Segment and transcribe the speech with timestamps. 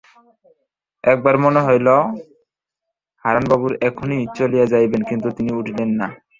[1.03, 1.87] একবার মনে হইল
[3.25, 6.07] হারানবাবু এখনই চলিয়া যাইবেন, কিন্তু তিনি উঠিলেন না।